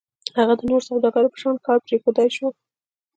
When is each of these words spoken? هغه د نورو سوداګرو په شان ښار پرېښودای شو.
هغه 0.37 0.53
د 0.57 0.61
نورو 0.69 0.87
سوداګرو 0.89 1.31
په 1.33 1.37
شان 1.41 1.55
ښار 1.63 1.79
پرېښودای 1.87 2.29
شو. 2.35 2.47